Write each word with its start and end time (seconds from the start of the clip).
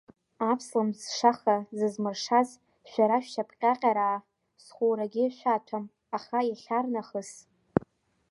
Аԥслымӡ 0.49 0.97
шаха 1.17 1.55
зызмыршаз, 1.77 2.49
шәара 2.89 3.17
шьапҟьаҟьараа, 3.29 4.17
схәурагьы 4.63 5.25
шәаҭәам, 5.37 5.85
аха 6.17 6.39
иахьарнахыс… 6.49 7.31